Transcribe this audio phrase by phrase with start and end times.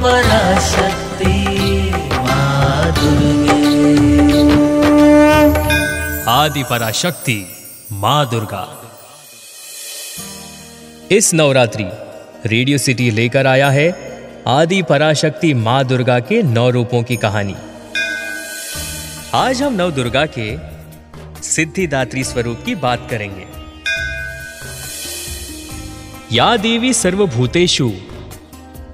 [0.00, 1.32] पराशक्ति
[3.00, 3.60] दुर्गे
[6.28, 7.36] आदि पराशक्ति
[7.92, 8.62] माँ दुर्गा।
[11.10, 11.84] इस नवरात्रि
[12.46, 13.88] रेडियो सिटी लेकर आया है
[14.48, 17.56] आदि पराशक्ति माँ दुर्गा के नौ रूपों की कहानी।
[19.34, 20.58] आज हम नव दुर्गा के
[21.42, 23.46] सिद्धिदात्री स्वरूप की बात करेंगे।
[26.32, 27.90] या देवी सर्वभूतेषु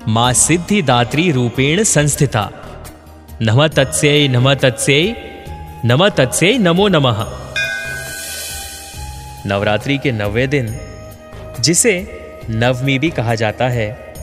[0.08, 2.50] माँ सिद्धिदात्री रूपेण संस्थिता।
[3.42, 5.14] नम तत्स्यै नम तत्स्यै
[5.84, 7.24] नम तत्स्यै, नमो नमः।
[9.46, 10.80] नवरात्रि के नवे दिन,
[11.60, 11.94] जिसे
[12.50, 14.14] नवमी भी कहा जाता है,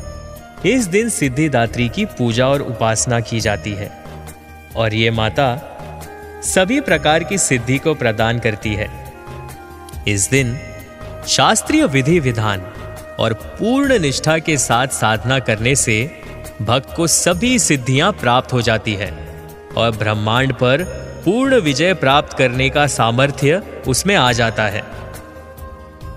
[0.66, 3.92] इस दिन सिद्धिदात्री की पूजा और उपासना की जाती है,
[4.76, 5.48] और ये माता
[6.44, 8.90] सभी प्रकार की सिद्धि को प्रदान करती है।
[10.08, 10.58] इस दिन
[11.28, 12.73] शास्त्रीय विधि विधान
[13.20, 16.22] और पूर्ण निष्ठा के साथ साधना करने से
[16.62, 19.42] भक्त को सभी सिद्धियाँ प्राप्त हो जाती है
[19.78, 20.84] और ब्रह्मांड पर
[21.26, 24.84] पूर्ण विजय प्राप्त करने का सामर्थ्य उसमें आ जाता है।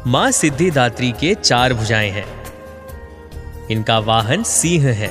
[0.07, 2.45] माँ सिद्धिदात्री के चार भुजाएँ हैं।
[3.71, 5.11] इनका वाहन सिंह है।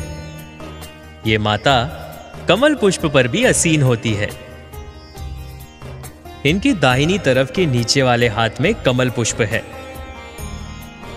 [1.28, 2.02] ये माता
[2.47, 4.30] कमल पुष्प पर भी असीन होती है।
[6.45, 9.74] इनकी दाहिनी तरफ़ के नीचे वाले हाथ में कमल पुष्प है।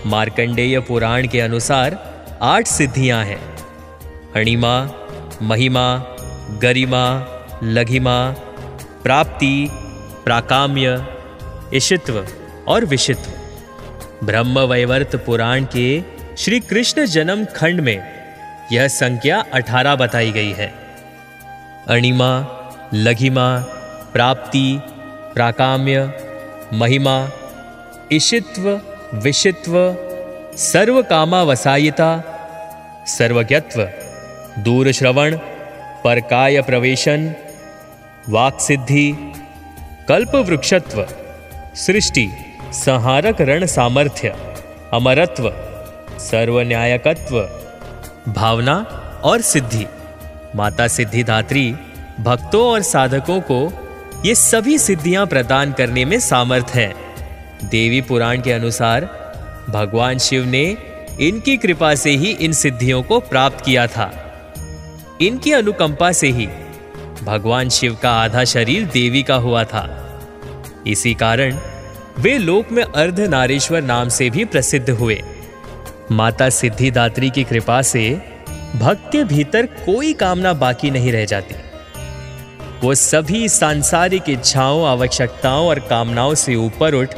[0.09, 1.95] मार्कंडेय पुराण के अनुसार
[2.41, 3.41] आठ सिद्धियाँ हैं।
[4.35, 4.89] अणिमा
[5.41, 5.87] महिमा,
[6.61, 7.03] गरिमा,
[7.63, 8.31] लघिमा,
[9.03, 9.69] प्राप्ति,
[10.25, 11.05] प्राकाम्य
[11.73, 12.25] इशित्व
[12.67, 16.03] और विशित्व ब्रह्म वैवर्त पुराण के
[16.37, 17.97] श्री कृष्ण जन्म खंड में
[18.71, 20.73] यह संख्या अठारह बताई गई है।
[21.87, 22.31] अणिमा,
[22.93, 23.47] लघिमा,
[24.13, 24.79] प्राप्ति,
[25.33, 26.11] प्राकाम्य,
[26.73, 27.29] महिमा
[28.11, 28.69] इशित्व
[29.13, 29.73] विशित्व
[30.57, 32.23] सर्व कामावसायिता
[33.07, 33.89] सर्वज्ञत्व
[34.59, 35.37] दूर श्रवण
[36.03, 37.33] परकाय प्रवेशन
[38.29, 39.33] वाक सिद्धि
[40.09, 41.07] कल्प वृक्षत्व
[41.75, 42.29] सृष्टि,
[42.73, 44.35] संहारक रण सामर्थ्य
[44.93, 45.49] अमरत्व,
[46.19, 47.41] सर्वन्यायकत्व,
[48.31, 48.75] भावना
[49.23, 49.85] और सिद्धि।
[50.55, 51.75] माता सिद्धिदात्री
[52.19, 53.73] भक्तों और साधकों को
[54.25, 57.08] ये सभी सिद्धियाँ प्रदान करने में सामर्थ है।
[57.63, 59.05] देवी पुराण के अनुसार
[59.69, 60.77] भगवान शिव ने
[61.19, 64.11] इनकी कृपा से ही इन सिद्धियों को प्राप्त किया था।
[65.21, 66.47] इनकी अनुकंपा से ही
[67.23, 69.87] भगवान शिव का आधा शरीर देवी का हुआ था।
[70.87, 71.59] इसी कारण
[72.17, 75.21] वे लोक में अर्ध नारेश्वर नाम से भी प्रसिद्ध हुए।
[76.11, 78.21] माता सिद्धिदात्री की कृपा से
[78.75, 81.55] भक्त के भीतर कोई कामना बाकी नहीं रह जाती।
[82.83, 87.09] वो सभी सांसारिक इच्छाओं, आवश्यकताओं और कामनाओं से ऊपर उठ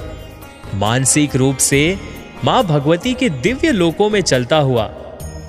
[0.73, 1.97] मानसिक रूप से
[2.43, 4.91] माँ भगवती के दिव्य लोकों में चलता हुआ,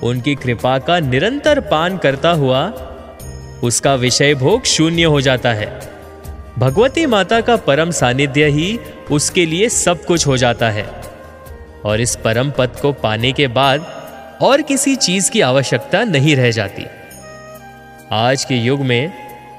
[0.03, 2.73] उनकी कृपा का निरंतर पान करता हुआ,
[3.63, 5.79] उसका विषय भोग शून्य हो जाता है।
[6.57, 8.79] भगवती माता का परम सानिध्य ही
[9.11, 10.89] उसके लिए सब कुछ हो जाता है।
[11.85, 14.03] और इस परम पद को पाने के बाद
[14.41, 16.85] और किसी चीज़ की आवश्यकता नहीं रह जाती।
[18.11, 19.13] आज के युग में,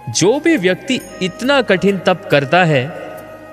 [0.08, 3.03] जो भी व्यक्ति इतना कठिन तप करता है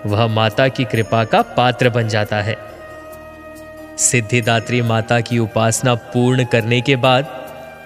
[0.06, 2.57] वह माता की कृपा का पात्र बन जाता है।
[3.97, 7.25] सिद्धिदात्री माता की उपासना पूर्ण करने के बाद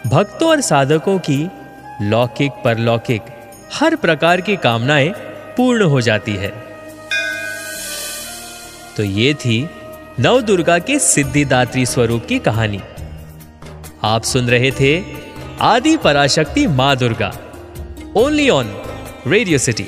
[0.07, 1.49] भक्तों और साधकों की
[2.01, 3.21] लौकिक, परलौकिक,
[3.73, 5.09] हर प्रकार की कामनाएँ
[5.57, 6.53] पूर्ण हो जाती है।
[8.97, 9.69] तो ये थी
[10.19, 12.81] नव दुर्गा के सिद्धिदात्री स्वरूप की कहानी।
[14.03, 15.03] आप सुन रहे थे
[15.61, 17.33] आदि पराशक्ति माँ Durga
[18.15, 18.75] only on
[19.27, 19.85] Radio City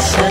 [0.00, 0.29] Russia.